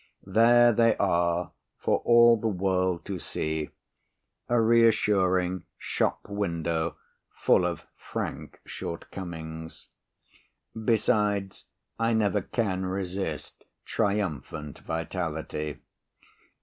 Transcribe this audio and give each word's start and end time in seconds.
There 0.25 0.73
they 0.73 0.97
are 0.97 1.51
for 1.77 1.99
all 1.99 2.35
the 2.35 2.47
world 2.47 3.05
to 3.05 3.19
see, 3.19 3.69
a 4.49 4.59
reassuring 4.59 5.65
shop 5.77 6.27
window 6.27 6.97
full 7.35 7.65
of 7.67 7.85
frank 7.95 8.59
shortcomings. 8.65 9.89
Besides, 10.73 11.65
I 11.99 12.13
never 12.13 12.41
can 12.41 12.83
resist 12.87 13.63
triumphant 13.85 14.79
vitality. 14.79 15.77